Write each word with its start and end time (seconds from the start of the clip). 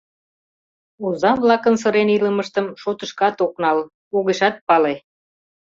Оза-влакын 1.05 1.75
сырен 1.81 2.09
илымыштым 2.15 2.65
шотышкат 2.81 3.37
ок 3.45 3.53
нал— 3.63 3.77
огешат 4.17 4.55
пале. 4.67 4.93